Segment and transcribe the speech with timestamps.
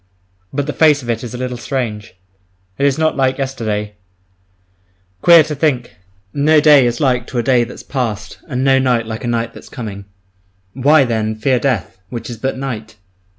[0.51, 2.15] But the face of it is a little strange,
[2.79, 3.93] it is not like yesterday.
[5.21, 5.95] Queer to think,
[6.33, 9.53] no day is like to a day that's past and no night like a night
[9.53, 10.05] that's coming!
[10.73, 12.95] Why, then, fear death, which is but night?